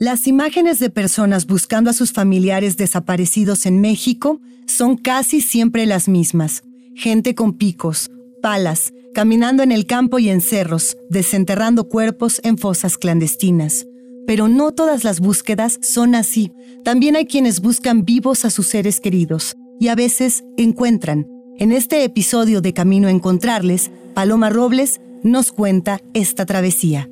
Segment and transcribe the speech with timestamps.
[0.00, 6.08] Las imágenes de personas buscando a sus familiares desaparecidos en México son casi siempre las
[6.08, 6.62] mismas.
[6.94, 8.10] Gente con picos,
[8.40, 13.86] palas, caminando en el campo y en cerros, desenterrando cuerpos en fosas clandestinas.
[14.26, 16.50] Pero no todas las búsquedas son así.
[16.82, 21.26] También hay quienes buscan vivos a sus seres queridos y a veces encuentran.
[21.58, 27.10] En este episodio de Camino a Encontrarles, Paloma Robles nos cuenta esta travesía.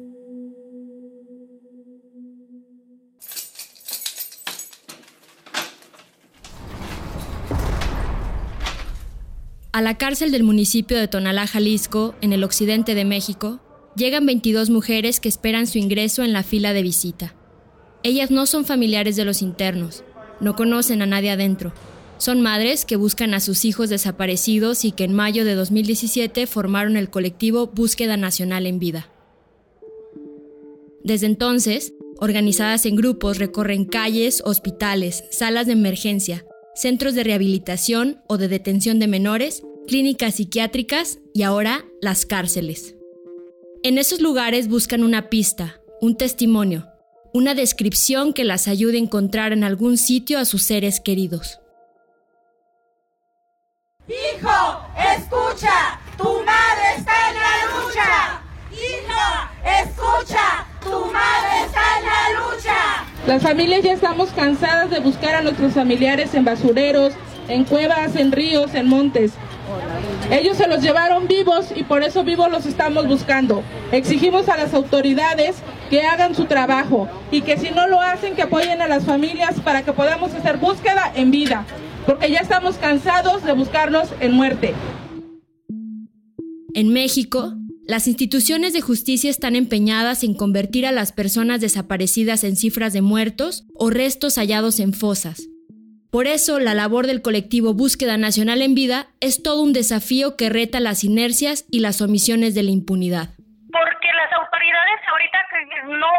[9.79, 13.61] A la cárcel del municipio de Tonalá, Jalisco, en el occidente de México,
[13.95, 17.37] llegan 22 mujeres que esperan su ingreso en la fila de visita.
[18.03, 20.03] Ellas no son familiares de los internos,
[20.41, 21.73] no conocen a nadie adentro.
[22.17, 26.97] Son madres que buscan a sus hijos desaparecidos y que en mayo de 2017 formaron
[26.97, 29.13] el colectivo Búsqueda Nacional en Vida.
[31.05, 38.39] Desde entonces, organizadas en grupos, recorren calles, hospitales, salas de emergencia, centros de rehabilitación o
[38.39, 42.95] de detención de menores, clínicas psiquiátricas y ahora las cárceles.
[43.83, 46.87] En esos lugares buscan una pista, un testimonio,
[47.33, 51.59] una descripción que las ayude a encontrar en algún sitio a sus seres queridos.
[54.09, 54.87] Hijo,
[55.17, 58.43] escucha, tu madre está en la lucha.
[58.73, 59.25] Hijo,
[59.83, 63.07] escucha, tu madre está en la lucha.
[63.27, 67.15] Las familias ya estamos cansadas de buscar a nuestros familiares en basureros,
[67.49, 69.33] en cuevas, en ríos, en montes.
[70.31, 73.63] Ellos se los llevaron vivos y por eso vivos los estamos buscando.
[73.93, 75.57] Exigimos a las autoridades
[75.89, 79.61] que hagan su trabajo y que si no lo hacen que apoyen a las familias
[79.61, 81.65] para que podamos hacer búsqueda en vida,
[82.07, 84.75] porque ya estamos cansados de buscarnos en muerte.
[86.75, 87.55] En México,
[87.87, 93.01] las instituciones de justicia están empeñadas en convertir a las personas desaparecidas en cifras de
[93.01, 95.49] muertos o restos hallados en fosas.
[96.11, 100.49] Por eso, la labor del colectivo Búsqueda Nacional en Vida es todo un desafío que
[100.49, 103.37] reta las inercias y las omisiones de la impunidad.
[103.71, 105.39] Porque las autoridades ahorita
[105.85, 106.13] no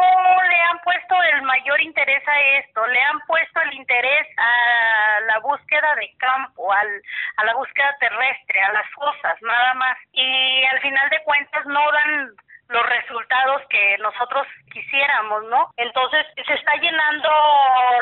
[0.48, 5.40] le han puesto el mayor interés a esto, le han puesto el interés a la
[5.40, 9.98] búsqueda de campo, a la búsqueda terrestre, a las fosas, nada más.
[10.12, 12.30] Y al final de cuentas no dan
[12.70, 15.70] los resultados que nosotros quisiéramos, ¿no?
[15.76, 17.28] Entonces se está llenando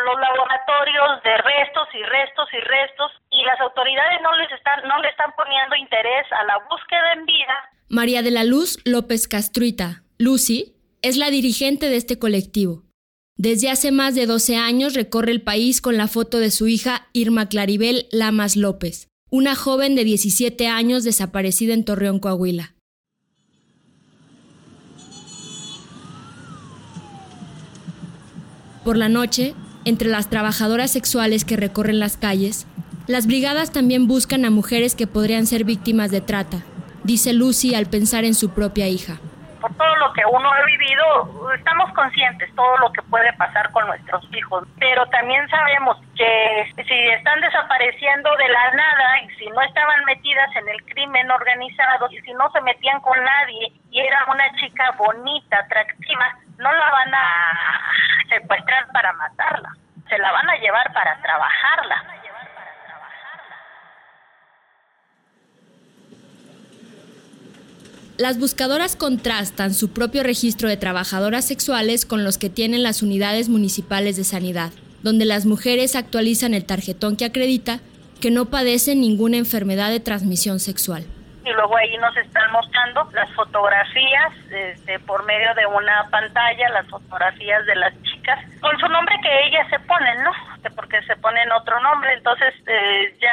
[0.04, 5.00] los laboratorios de restos y restos y restos y las autoridades no les están no
[5.00, 7.56] le están poniendo interés a la búsqueda en vida.
[7.88, 12.82] María de la Luz López Castruita, Lucy, es la dirigente de este colectivo.
[13.36, 17.06] Desde hace más de 12 años recorre el país con la foto de su hija
[17.12, 22.74] Irma Claribel Lamas López, una joven de 17 años desaparecida en Torreón, Coahuila.
[28.88, 29.52] Por la noche,
[29.84, 32.66] entre las trabajadoras sexuales que recorren las calles,
[33.06, 36.64] las brigadas también buscan a mujeres que podrían ser víctimas de trata,
[37.04, 39.20] dice Lucy al pensar en su propia hija.
[39.60, 43.86] Por todo lo que uno ha vivido, estamos conscientes todo lo que puede pasar con
[43.88, 49.60] nuestros hijos, pero también sabemos que si están desapareciendo de la nada y si no
[49.60, 54.24] estaban metidas en el crimen organizado y si no se metían con nadie y era
[54.32, 59.76] una chica bonita, atractiva, no la van a secuestrar para matarla,
[60.08, 62.04] se la van a llevar para trabajarla.
[68.18, 73.48] Las buscadoras contrastan su propio registro de trabajadoras sexuales con los que tienen las unidades
[73.48, 74.72] municipales de sanidad,
[75.04, 77.78] donde las mujeres actualizan el tarjetón que acredita
[78.20, 81.06] que no padecen ninguna enfermedad de transmisión sexual.
[81.48, 86.86] Y luego ahí nos están mostrando las fotografías este, por medio de una pantalla, las
[86.88, 90.32] fotografías de las chicas, con su nombre que ellas se ponen, ¿no?
[90.76, 93.32] Porque se ponen otro nombre, entonces eh, ya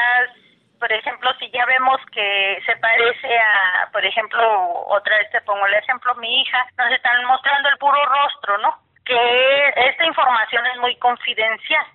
[0.79, 5.65] por ejemplo, si ya vemos que se parece a, por ejemplo, otra vez te pongo
[5.65, 8.75] el ejemplo, mi hija, nos están mostrando el puro rostro, ¿no?
[9.03, 11.85] Que esta información es muy confidencial.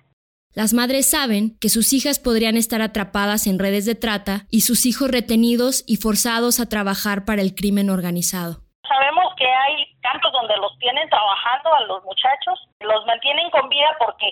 [0.53, 4.85] Las madres saben que sus hijas podrían estar atrapadas en redes de trata y sus
[4.85, 8.59] hijos retenidos y forzados a trabajar para el crimen organizado.
[8.85, 13.95] Sabemos que hay campos donde los tienen trabajando a los muchachos, los mantienen con vida
[13.97, 14.25] porque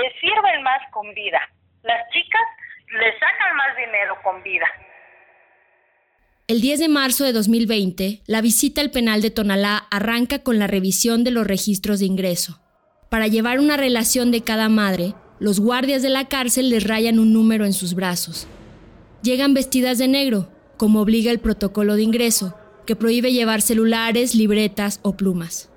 [0.00, 1.40] les sirven más con vida.
[1.82, 2.46] Las chicas
[2.98, 4.66] le sacan más dinero con vida.
[6.48, 10.68] El 10 de marzo de 2020, la visita al penal de Tonalá arranca con la
[10.68, 12.62] revisión de los registros de ingreso.
[13.10, 17.32] Para llevar una relación de cada madre, los guardias de la cárcel les rayan un
[17.32, 18.48] número en sus brazos.
[19.22, 22.54] Llegan vestidas de negro, como obliga el protocolo de ingreso,
[22.86, 25.70] que prohíbe llevar celulares, libretas o plumas.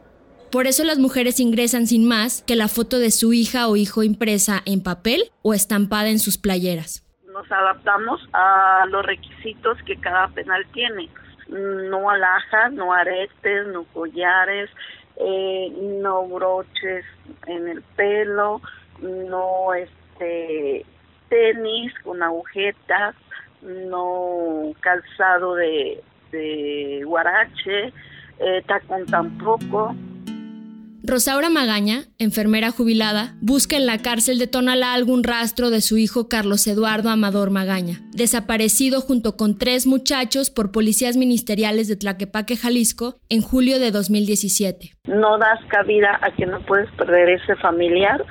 [0.52, 4.04] Por eso las mujeres ingresan sin más que la foto de su hija o hijo
[4.04, 7.06] impresa en papel o estampada en sus playeras.
[7.32, 11.10] Nos adaptamos a los requisitos que cada penal tiene.
[11.50, 14.70] No alhajas, no aretes, no collares,
[15.18, 15.72] eh,
[16.02, 17.06] no broches
[17.46, 18.62] en el pelo,
[19.02, 20.86] no este
[21.30, 23.16] tenis con agujetas,
[23.62, 26.02] no calzado de,
[26.32, 27.94] de guarache,
[28.40, 29.96] eh, tacón tampoco.
[31.02, 36.28] Rosaura Magaña, enfermera jubilada, busca en la cárcel de Tonalá algún rastro de su hijo
[36.28, 43.16] Carlos Eduardo Amador Magaña, desaparecido junto con tres muchachos por policías ministeriales de Tlaquepaque, Jalisco,
[43.30, 44.92] en julio de 2017.
[45.06, 48.24] No das cabida a que no puedes perder ese familiar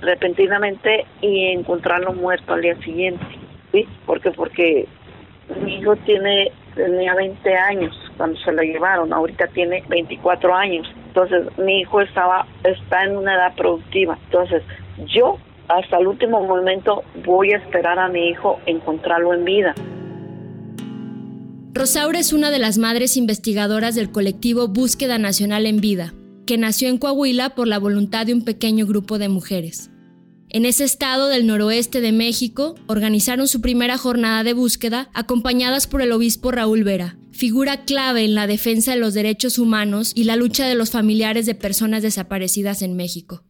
[0.00, 3.24] repentinamente y encontrarlo muerto al día siguiente,
[3.72, 3.86] ¿sí?
[4.06, 4.86] Porque porque
[5.62, 11.46] mi hijo tiene tenía 20 años cuando se lo llevaron, ahorita tiene 24 años entonces,
[11.58, 14.18] mi hijo estaba está en una edad productiva.
[14.24, 14.64] Entonces,
[15.14, 15.38] yo
[15.68, 19.74] hasta el último momento voy a esperar a mi hijo encontrarlo en vida.
[21.72, 26.12] Rosaura es una de las madres investigadoras del colectivo Búsqueda Nacional en Vida,
[26.46, 29.90] que nació en Coahuila por la voluntad de un pequeño grupo de mujeres.
[30.54, 36.00] En ese estado del noroeste de México organizaron su primera jornada de búsqueda acompañadas por
[36.00, 40.36] el obispo Raúl Vera, figura clave en la defensa de los derechos humanos y la
[40.36, 43.42] lucha de los familiares de personas desaparecidas en México.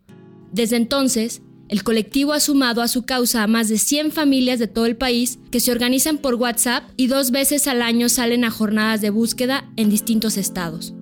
[0.51, 4.69] Desde entonces, el colectivo ha sumado a su causa a más de 100 familias de
[4.69, 8.51] todo el país que se organizan por WhatsApp y dos veces al año salen a
[8.51, 10.95] jornadas de búsqueda en distintos estados.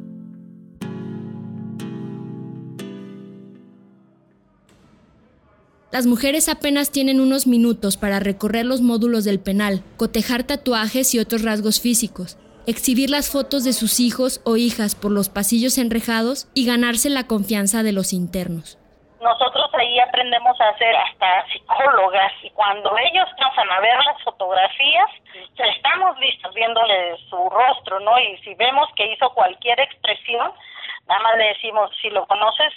[5.92, 11.18] Las mujeres apenas tienen unos minutos para recorrer los módulos del penal, cotejar tatuajes y
[11.18, 16.48] otros rasgos físicos, exhibir las fotos de sus hijos o hijas por los pasillos enrejados
[16.54, 18.78] y ganarse la confianza de los internos.
[19.20, 25.10] Nosotros ahí aprendemos a ser hasta psicólogas y cuando ellos pasan a ver las fotografías,
[25.76, 28.18] estamos listos viéndole su rostro, ¿no?
[28.18, 30.52] Y si vemos que hizo cualquier expresión,
[31.06, 32.72] nada más le decimos, si lo conoces,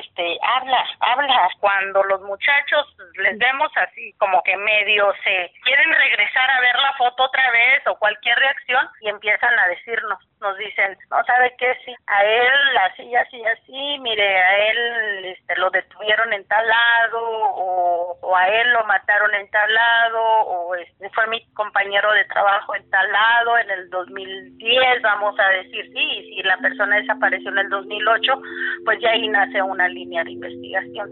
[0.00, 1.48] este habla, habla.
[1.60, 6.92] Cuando los muchachos les vemos así como que medio se quieren regresar a ver la
[6.94, 11.76] foto otra vez o cualquier reacción y empiezan a decirnos, nos dicen, no sabe qué,
[11.84, 17.20] sí, a él así, así, así, mire, a él este, lo detuvieron en tal lado
[17.20, 22.24] o, o a él lo mataron en tal lado o este, fue mi compañero de
[22.24, 26.96] trabajo en tal lado en el 2010, vamos a decir, sí, y si la persona
[26.96, 28.32] desapareció en el 2008,
[28.84, 31.10] pues ya ahí nace un una línea de investigación.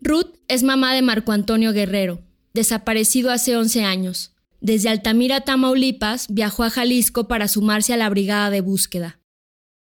[0.00, 2.20] Ruth es mamá de Marco Antonio Guerrero,
[2.54, 4.32] desaparecido hace 11 años.
[4.60, 9.18] Desde Altamira, Tamaulipas, viajó a Jalisco para sumarse a la brigada de búsqueda.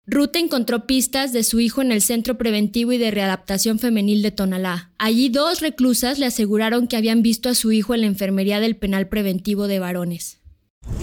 [0.06, 4.32] Ruth encontró pistas de su hijo en el Centro Preventivo y de Readaptación Femenil de
[4.32, 4.92] Tonalá.
[4.98, 8.76] Allí dos reclusas le aseguraron que habían visto a su hijo en la enfermería del
[8.76, 10.40] penal preventivo de varones.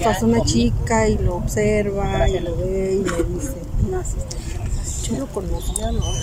[0.03, 3.57] Pasa una chica y lo observa y lo ve y le dice,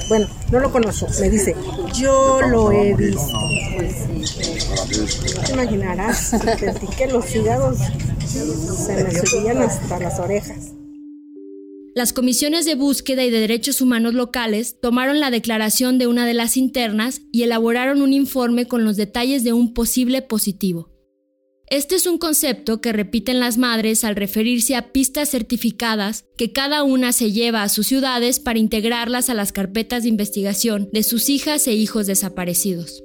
[0.09, 1.55] Bueno, no lo conozco, me dice,
[1.93, 3.37] yo lo he visto.
[5.45, 6.29] te imaginarás,
[6.59, 7.77] sentí que los cigarros
[8.25, 10.73] se me subían hasta las orejas.
[11.95, 16.35] Las comisiones de búsqueda y de derechos humanos locales tomaron la declaración de una de
[16.35, 20.96] las internas y elaboraron un informe con los detalles de un posible positivo.
[21.69, 26.83] Este es un concepto que repiten las madres al referirse a pistas certificadas que cada
[26.83, 31.29] una se lleva a sus ciudades para integrarlas a las carpetas de investigación de sus
[31.29, 33.03] hijas e hijos desaparecidos.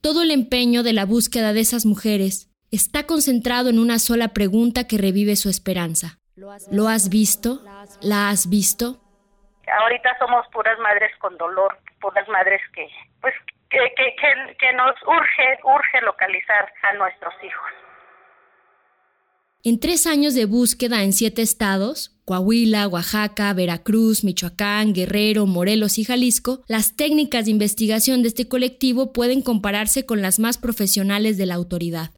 [0.00, 4.86] Todo el empeño de la búsqueda de esas mujeres está concentrado en una sola pregunta
[4.86, 6.20] que revive su esperanza.
[6.36, 7.64] ¿Lo has visto?
[8.00, 9.02] ¿La has visto?
[9.80, 12.86] Ahorita somos puras madres con dolor, puras madres que,
[13.20, 13.34] pues,
[13.70, 17.70] que, que, que, nos urge, urge localizar a nuestros hijos.
[19.64, 26.04] En tres años de búsqueda en siete estados, Coahuila, Oaxaca, Veracruz, Michoacán, Guerrero, Morelos y
[26.04, 31.46] Jalisco, las técnicas de investigación de este colectivo pueden compararse con las más profesionales de
[31.46, 32.10] la autoridad.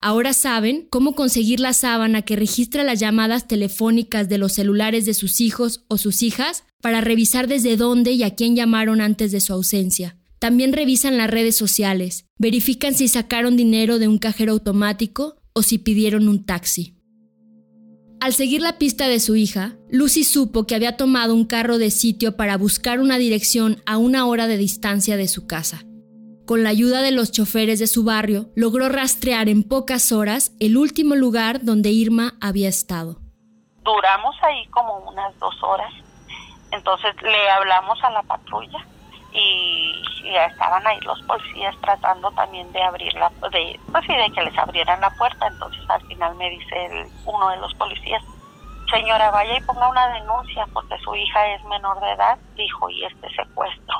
[0.00, 5.14] Ahora saben cómo conseguir la sábana que registra las llamadas telefónicas de los celulares de
[5.14, 9.40] sus hijos o sus hijas para revisar desde dónde y a quién llamaron antes de
[9.40, 10.16] su ausencia.
[10.38, 15.78] También revisan las redes sociales, verifican si sacaron dinero de un cajero automático o si
[15.78, 16.94] pidieron un taxi.
[18.20, 21.90] Al seguir la pista de su hija, Lucy supo que había tomado un carro de
[21.90, 25.84] sitio para buscar una dirección a una hora de distancia de su casa.
[26.46, 30.78] con la ayuda de los choferes de su barrio, logró rastrear en pocas horas el
[30.78, 33.20] último lugar donde Irma había estado.
[33.84, 35.92] Duramos ahí como unas dos horas,
[36.70, 38.78] entonces le hablamos a la patrulla
[39.32, 39.92] y
[40.24, 44.42] ya estaban ahí los policías tratando también de abrir la, de, pues sí, de que
[44.42, 48.22] les abrieran la puerta, entonces al final me dice uno de los policías,
[48.90, 53.04] señora, vaya y ponga una denuncia porque su hija es menor de edad, dijo, y
[53.04, 53.96] este secuestro.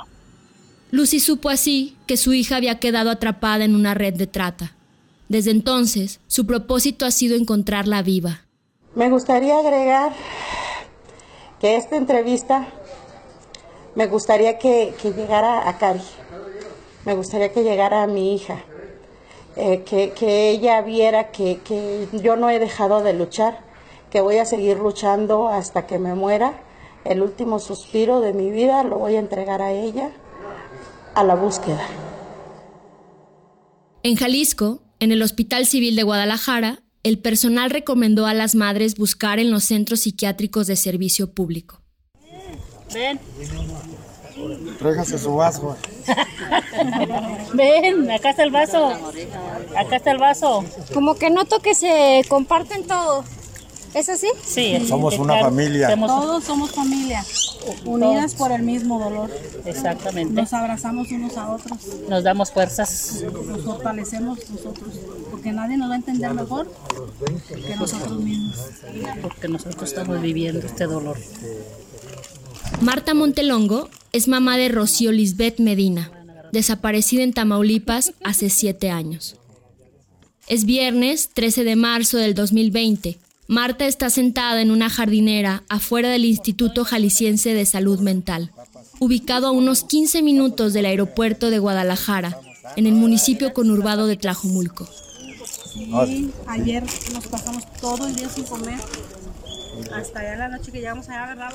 [0.90, 4.72] Lucy supo así que su hija había quedado atrapada en una red de trata.
[5.28, 8.40] Desde entonces, su propósito ha sido encontrarla viva.
[8.94, 10.12] Me gustaría agregar
[11.60, 12.66] que esta entrevista
[13.98, 16.00] me gustaría que, llegara a Cari,
[17.04, 18.64] me gustaría que llegara a mi hija,
[19.56, 23.58] eh, que, ella viera que, que yo no he dejado de luchar,
[24.08, 26.62] que voy a seguir luchando hasta que me muera.
[27.04, 30.12] El último suspiro de mi vida lo voy a entregar a ella
[31.16, 31.84] a la búsqueda.
[34.04, 39.40] En Jalisco, en el Hospital Civil de Guadalajara, el personal recomendó a las madres buscar
[39.40, 41.82] en los centros psiquiátricos de servicio público.
[42.92, 43.20] Ven.
[44.78, 45.76] Tráigase su vaso.
[47.54, 48.92] Ven, acá está el vaso.
[49.76, 50.64] Acá está el vaso.
[50.94, 53.24] Como que noto que se comparten todo.
[53.94, 54.28] ¿Es así?
[54.44, 55.96] Sí, somos una familia.
[55.96, 57.24] Todos somos familia,
[57.84, 59.30] unidas por el mismo dolor.
[59.64, 60.34] Exactamente.
[60.34, 61.78] Nos abrazamos unos a otros.
[62.08, 63.24] Nos damos fuerzas.
[63.46, 64.94] Nos fortalecemos nosotros,
[65.30, 66.70] porque nadie nos va a entender mejor
[67.66, 68.58] que nosotros mismos.
[69.22, 71.16] Porque nosotros estamos viviendo este dolor.
[72.80, 76.10] Marta Montelongo es mamá de Rocío Lisbeth Medina,
[76.52, 79.36] desaparecida en Tamaulipas hace siete años.
[80.46, 83.18] Es viernes 13 de marzo del 2020
[83.50, 88.52] Marta está sentada en una jardinera afuera del Instituto Jalisciense de Salud Mental,
[89.00, 92.38] ubicado a unos 15 minutos del aeropuerto de Guadalajara,
[92.76, 94.86] en el municipio conurbado de Tlajomulco.
[95.72, 98.78] Sí, ayer nos pasamos todo el día sin comer,
[99.94, 101.52] hasta allá la noche que llegamos allá, ¿verdad?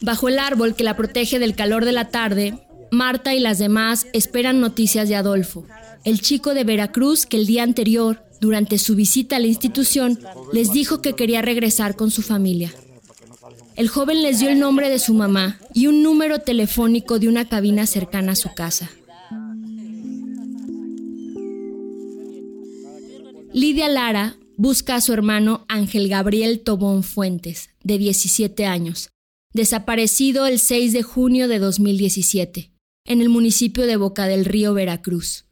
[0.00, 2.58] Bajo el árbol que la protege del calor de la tarde,
[2.90, 5.66] Marta y las demás esperan noticias de Adolfo,
[6.04, 10.18] el chico de Veracruz que el día anterior durante su visita a la institución,
[10.52, 12.72] les dijo que quería regresar con su familia.
[13.76, 17.48] El joven les dio el nombre de su mamá y un número telefónico de una
[17.48, 18.90] cabina cercana a su casa.
[23.52, 29.10] Lidia Lara busca a su hermano Ángel Gabriel Tobón Fuentes, de 17 años,
[29.56, 32.72] desaparecido el 6 de junio de 2017,
[33.04, 35.46] en el municipio de Boca del Río, Veracruz.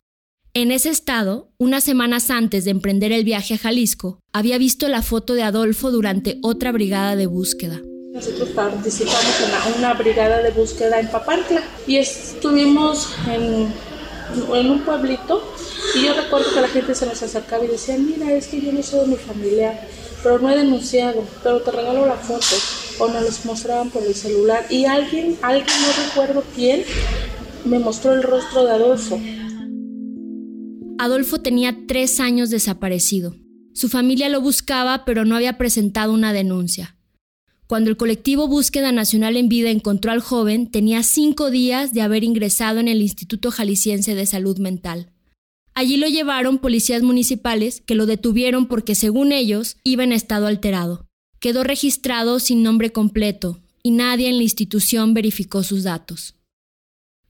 [0.52, 5.02] En ese estado, unas semanas antes de emprender el viaje a Jalisco, había visto la
[5.02, 7.82] foto de Adolfo durante otra brigada de búsqueda.
[8.12, 13.66] Nosotros participamos en una, brigada de búsqueda en Papantla y estuvimos en,
[14.54, 15.42] en un pueblito
[15.96, 18.70] y yo recuerdo que la gente se nos acercaba y decía, mira, es que yo
[18.70, 19.88] no soy de mi familia,
[20.24, 22.56] pero no he denunciado, pero te regalo la foto.
[22.98, 26.82] O nos los mostraban por el celular y alguien, alguien, no recuerdo quién,
[27.64, 29.20] me mostró el rostro de Adolfo.
[30.98, 33.36] Adolfo tenía tres años desaparecido.
[33.74, 36.96] Su familia lo buscaba, pero no había presentado una denuncia.
[37.66, 42.24] Cuando el colectivo Búsqueda Nacional en Vida encontró al joven, tenía cinco días de haber
[42.24, 45.13] ingresado en el Instituto Jalisciense de Salud Mental.
[45.76, 51.06] Allí lo llevaron policías municipales que lo detuvieron porque, según ellos, iba en estado alterado.
[51.40, 56.36] Quedó registrado sin nombre completo y nadie en la institución verificó sus datos.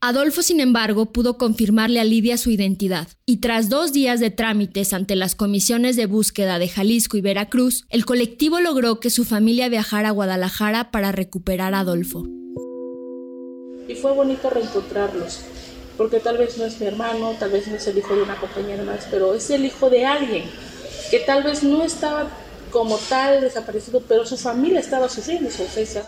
[0.01, 4.93] Adolfo, sin embargo, pudo confirmarle a Lidia su identidad, y tras dos días de trámites
[4.93, 9.71] ante las comisiones de búsqueda de Jalisco y Veracruz, el colectivo logró que su familia
[9.71, 12.27] viajara a Guadalajara para recuperar a Adolfo.
[13.89, 15.41] Y fue bonito reencontrarlos,
[15.97, 18.37] porque tal vez no es mi hermano, tal vez no es el hijo de una
[18.37, 20.51] compañera más, pero es el hijo de alguien
[21.11, 22.29] que tal vez no estaba
[22.71, 26.05] como tal desaparecido, pero su familia estaba sufriendo su ausencia.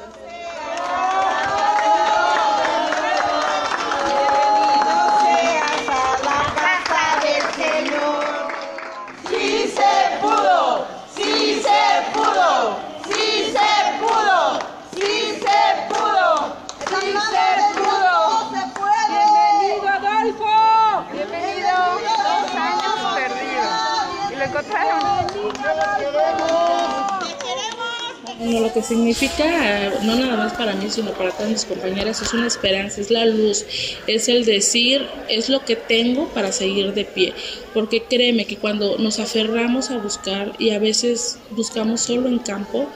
[28.39, 32.33] Bueno, lo que significa, no nada más para mí, sino para todas mis compañeras, es
[32.33, 33.65] una esperanza, es la luz,
[34.07, 37.35] es el decir, es lo que tengo para seguir de pie.
[37.75, 42.89] Porque créeme que cuando nos aferramos a buscar y a veces buscamos solo en campo,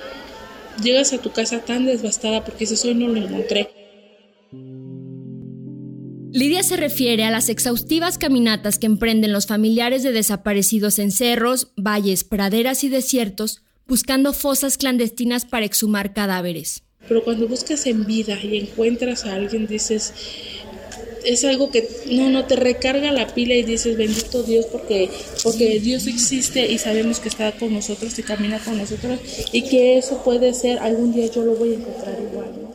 [0.83, 3.80] llegas a tu casa tan devastada porque dices, hoy no lo encontré.
[6.33, 11.73] Lidia se refiere a las exhaustivas caminatas que emprenden los familiares de desaparecidos en cerros,
[11.77, 16.85] valles, praderas y desiertos, buscando fosas clandestinas para exhumar cadáveres.
[17.09, 20.13] Pero cuando buscas en vida y encuentras a alguien, dices,
[21.25, 25.11] es algo que no, no te recarga la pila y dices, bendito Dios, porque,
[25.43, 29.19] porque Dios existe y sabemos que está con nosotros y camina con nosotros
[29.53, 32.70] y que eso puede ser, algún día yo lo voy a encontrar igual.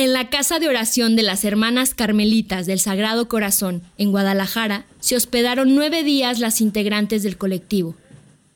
[0.00, 5.14] En la casa de oración de las hermanas carmelitas del Sagrado Corazón, en Guadalajara, se
[5.14, 7.94] hospedaron nueve días las integrantes del colectivo.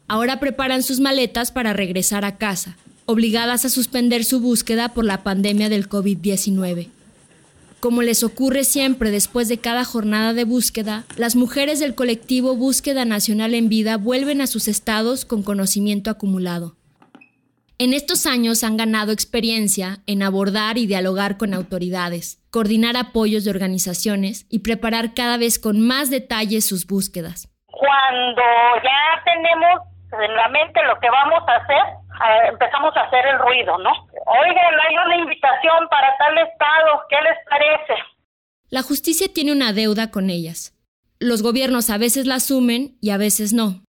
[0.08, 5.22] Ahora preparan sus maletas para regresar a casa, obligadas a suspender su búsqueda por la
[5.22, 6.88] pandemia del COVID-19.
[7.78, 13.04] Como les ocurre siempre después de cada jornada de búsqueda, las mujeres del colectivo Búsqueda
[13.04, 16.74] Nacional en Vida vuelven a sus estados con conocimiento acumulado.
[17.76, 23.50] En estos años han ganado experiencia en abordar y dialogar con autoridades, coordinar apoyos de
[23.50, 27.48] organizaciones y preparar cada vez con más detalle sus búsquedas.
[27.66, 28.42] Cuando
[28.80, 29.80] ya tenemos
[30.12, 31.82] en la mente lo que vamos a hacer,
[32.48, 33.90] empezamos a hacer el ruido, ¿no?
[33.90, 37.94] Oigan, hay una invitación para tal estado, ¿qué les parece?
[38.70, 40.78] La justicia tiene una deuda con ellas.
[41.18, 43.82] Los gobiernos a veces la asumen y a veces no.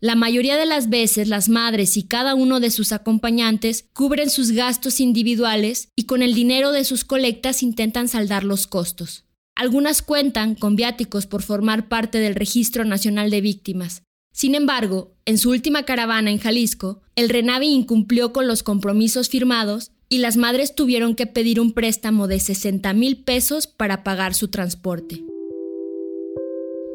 [0.00, 4.52] La mayoría de las veces las madres y cada uno de sus acompañantes cubren sus
[4.52, 9.24] gastos individuales y con el dinero de sus colectas intentan saldar los costos.
[9.56, 14.02] Algunas cuentan con viáticos por formar parte del Registro Nacional de Víctimas.
[14.32, 19.90] Sin embargo, en su última caravana en Jalisco, el Renavi incumplió con los compromisos firmados
[20.08, 24.46] y las madres tuvieron que pedir un préstamo de 60 mil pesos para pagar su
[24.46, 25.24] transporte.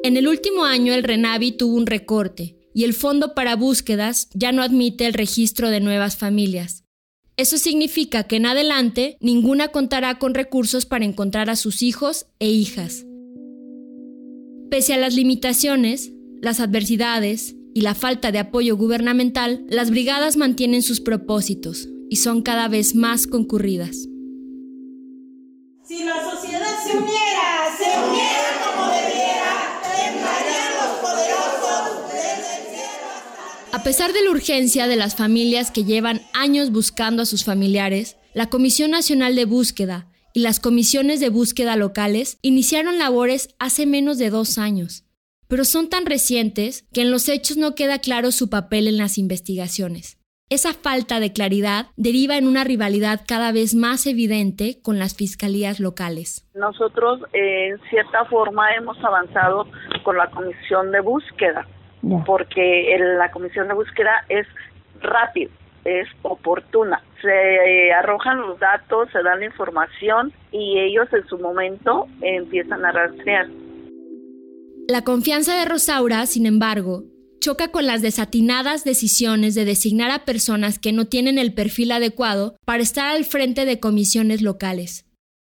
[0.03, 4.51] En el último año el Renavi tuvo un recorte y el Fondo para Búsquedas ya
[4.51, 6.84] no admite el registro de nuevas familias.
[7.38, 12.50] Eso significa que en adelante ninguna contará con recursos para encontrar a sus hijos e
[12.50, 13.06] hijas.
[14.70, 16.12] Pese a las limitaciones,
[16.42, 22.42] las adversidades y la falta de apoyo gubernamental, las brigadas mantienen sus propósitos y son
[22.42, 24.07] cada vez más concurridas
[26.44, 33.07] sociedad se uniera, se uniera como debiera, temblarían los poderosos desde el cielo
[33.72, 37.43] hasta A pesar de la urgencia de las familias que llevan años buscando a sus
[37.43, 43.85] familiares, la Comisión Nacional de Búsqueda y las comisiones de búsqueda locales iniciaron labores hace
[43.85, 45.03] menos de dos años,
[45.50, 49.17] pero son tan recientes que en los hechos no queda claro su papel en las
[49.17, 50.17] investigaciones.
[50.50, 55.81] Esa falta de claridad deriva en una rivalidad cada vez más evidente con las fiscalías
[55.81, 56.48] locales.
[56.55, 59.67] Nosotros, en cierta forma, hemos avanzado
[60.05, 61.67] con la comisión de búsqueda,
[62.25, 64.46] porque el- la comisión de búsqueda es
[65.01, 65.51] rápida,
[65.85, 67.01] es oportuna.
[67.22, 72.83] Se eh, arrojan los datos, se dan la información y ellos en su momento empiezan
[72.85, 73.48] a rastrear.
[74.87, 77.03] La confianza de Rosaura, sin embargo,
[77.39, 82.55] choca con las desatinadas decisiones de designar a personas que no tienen el perfil adecuado
[82.66, 85.05] para estar al frente de comisiones locales.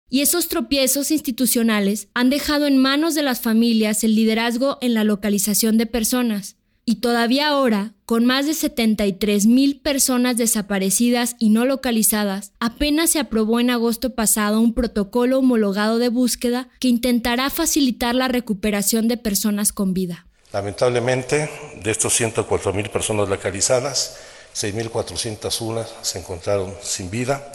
[0.09, 5.03] Y esos tropiezos institucionales han dejado en manos de las familias el liderazgo en la
[5.03, 6.55] localización de personas.
[6.85, 13.19] Y todavía ahora, con más de 73 mil personas desaparecidas y no localizadas, apenas se
[13.19, 19.17] aprobó en agosto pasado un protocolo homologado de búsqueda que intentará facilitar la recuperación de
[19.17, 20.25] personas con vida.
[20.53, 21.49] Lamentablemente,
[21.83, 24.15] de estos 104 mil personas localizadas,
[24.55, 27.51] 6.401 se encontraron sin vida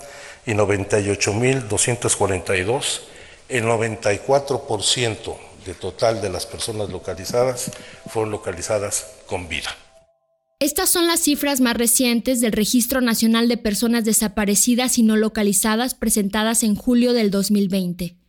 [0.46, 3.00] y 98.242,
[3.48, 7.70] el 94% del total de las personas localizadas
[8.08, 9.70] fueron localizadas con vida.
[10.58, 15.94] Estas son las cifras más recientes del Registro Nacional de Personas Desaparecidas y No Localizadas
[15.94, 18.21] presentadas en julio del 2020.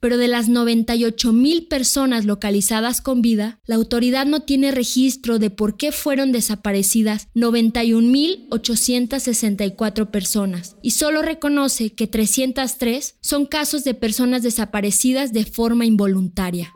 [0.00, 5.50] Pero de las 98 mil personas localizadas con vida, la autoridad no tiene registro de
[5.50, 14.42] por qué fueron desaparecidas 91.864 personas y solo reconoce que 303 son casos de personas
[14.42, 16.72] desaparecidas de forma involuntaria.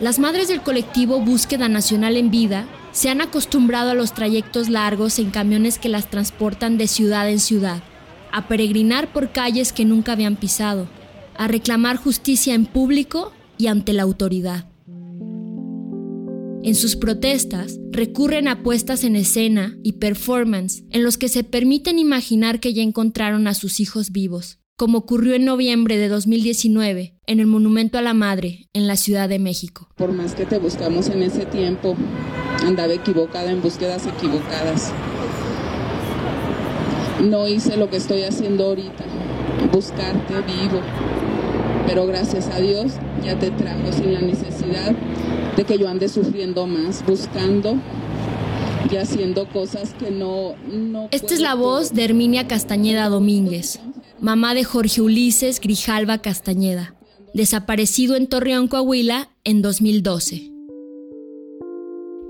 [0.00, 5.18] Las madres del colectivo Búsqueda Nacional en Vida se han acostumbrado a los trayectos largos
[5.18, 7.82] en camiones que las transportan de ciudad en ciudad,
[8.32, 10.88] a peregrinar por calles que nunca habían pisado,
[11.36, 14.70] a reclamar justicia en público y ante la autoridad.
[16.62, 21.98] En sus protestas recurren a puestas en escena y performance en los que se permiten
[21.98, 27.38] imaginar que ya encontraron a sus hijos vivos, como ocurrió en noviembre de 2019 en
[27.38, 29.90] el Monumento a la Madre en la Ciudad de México.
[29.94, 31.94] Por más que te buscamos en ese tiempo,
[32.64, 34.90] andaba equivocada en búsquedas equivocadas.
[37.22, 39.04] No hice lo que estoy haciendo ahorita,
[39.70, 40.80] buscarte vivo.
[41.86, 44.96] Pero gracias a Dios ya te trajo sin la necesidad
[45.58, 47.76] de que yo ande sufriendo más, buscando
[48.90, 50.54] y haciendo cosas que no...
[50.72, 53.78] no Esta es la voz de Herminia Castañeda Domínguez,
[54.20, 56.94] mamá de Jorge Ulises Grijalva Castañeda,
[57.32, 60.52] desaparecido en Torreón, Coahuila, en 2012.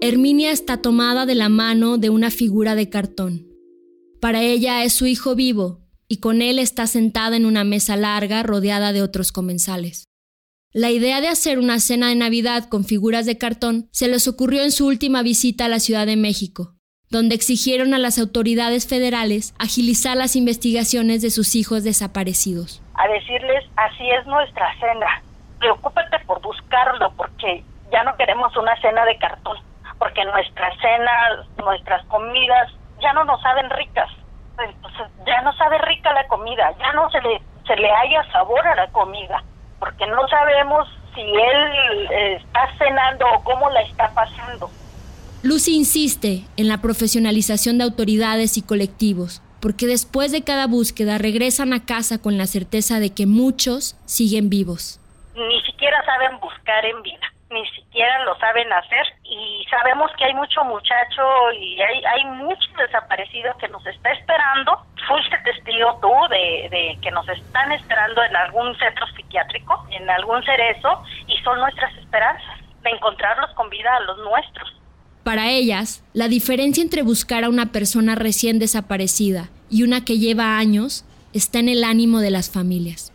[0.00, 3.48] Herminia está tomada de la mano de una figura de cartón.
[4.20, 8.42] Para ella es su hijo vivo y con él está sentada en una mesa larga
[8.42, 10.05] rodeada de otros comensales.
[10.72, 14.62] La idea de hacer una cena de Navidad con figuras de cartón se les ocurrió
[14.62, 16.76] en su última visita a la Ciudad de México,
[17.11, 22.81] donde exigieron a las autoridades federales agilizar las investigaciones de sus hijos desaparecidos.
[22.94, 25.20] A decirles, así es nuestra cena,
[25.59, 29.59] preocúpate por buscarlo porque ya no queremos una cena de cartón,
[29.99, 34.09] porque nuestras cenas, nuestras comidas ya no nos saben ricas,
[35.27, 38.77] ya no sabe rica la comida, ya no se le, se le haya sabor a
[38.77, 39.42] la comida,
[39.81, 44.70] porque no sabemos si él eh, está cenando o cómo la está pasando.
[45.42, 51.72] Lucy insiste en la profesionalización de autoridades y colectivos, porque después de cada búsqueda regresan
[51.72, 55.00] a casa con la certeza de que muchos siguen vivos.
[55.35, 60.35] Ni siquiera saben buscar en vida, ni siquiera lo saben hacer y sabemos que hay
[60.35, 61.22] mucho muchacho
[61.59, 64.85] y hay, hay muchos desaparecidos que nos está esperando.
[65.09, 70.44] Fuiste testigo tú de, de que nos están esperando en algún centro psiquiátrico, en algún
[70.44, 74.79] cerezo y son nuestras esperanzas de encontrarlos con vida a los nuestros.
[75.24, 80.59] Para ellas, la diferencia entre buscar a una persona recién desaparecida y una que lleva
[80.59, 83.12] años está en el ánimo de las familias.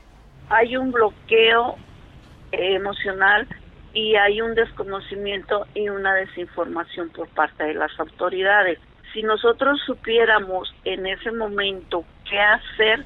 [0.49, 1.75] Hay un bloqueo
[2.51, 3.47] eh, emocional
[3.93, 8.79] y hay un desconocimiento y una desinformación por parte de las autoridades.
[9.13, 13.05] Si nosotros supiéramos en ese momento qué hacer,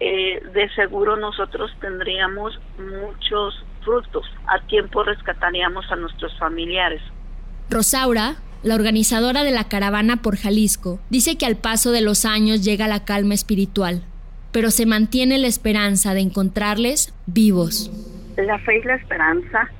[0.00, 4.26] eh, de seguro nosotros tendríamos muchos frutos.
[4.46, 7.02] A tiempo rescataríamos a nuestros familiares.
[7.70, 12.64] Rosaura, la organizadora de la caravana por Jalisco, dice que al paso de los años
[12.64, 14.02] llega la calma espiritual,
[14.52, 17.90] pero se mantiene la esperanza de encontrarles vivos.
[18.36, 19.70] La fe y la esperanza,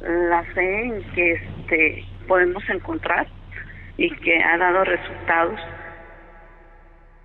[0.00, 3.26] la fe en que este, podemos encontrar
[3.96, 5.60] y que ha dado resultados.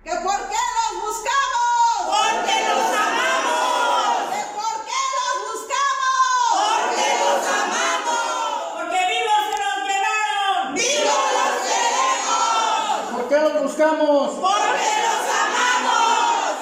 [0.04, 1.70] ¿Que por qué los buscamos?
[2.06, 4.32] Porque los amamos.
[4.32, 6.16] ¿Que por qué los buscamos?
[6.56, 8.26] Porque los amamos.
[8.76, 10.74] Porque vivos se los llevaron.
[10.74, 13.02] Vivos los queremos.
[13.12, 14.30] ¿Por qué los buscamos?
[14.30, 16.56] Porque los amamos.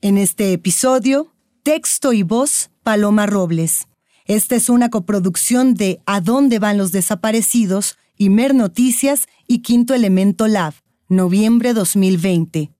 [0.00, 3.86] En este episodio, texto y voz, Paloma Robles.
[4.24, 7.96] Esta es una coproducción de ¿A dónde van los desaparecidos?
[8.16, 10.74] Imer Noticias y Quinto Elemento Lab,
[11.08, 12.72] noviembre 2020.